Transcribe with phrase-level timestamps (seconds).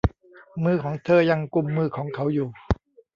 [0.63, 2.49] มือของเธอยังกุมมือของเขาอยู่